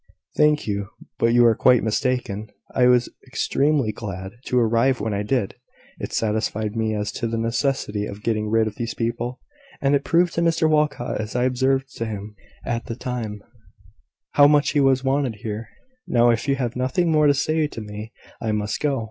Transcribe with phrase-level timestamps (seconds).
[0.35, 0.87] "Thank you:
[1.19, 2.49] but you are quite mistaken.
[2.73, 5.53] I was extremely glad to arrive when I did.
[5.99, 9.39] It satisfied me as to the necessity of getting rid of these people;
[9.79, 12.35] and it proved to Mr Walcot, as I observed to him
[12.65, 13.43] at the time,
[14.31, 15.69] how much he was wanted here.
[16.07, 18.11] Now, if you have nothing more to say to me,
[18.41, 18.99] I must go.